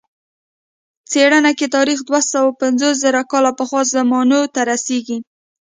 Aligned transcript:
څېړنه 1.11 1.51
کې 1.57 1.67
تاریخ 1.75 1.99
دوه 2.07 2.21
سوه 2.31 2.49
پنځوس 2.61 2.95
زره 3.05 3.21
کاله 3.31 3.51
پخوا 3.59 3.81
زمانو 3.95 4.39
ته 4.53 4.61
رسېږي. 4.71 5.17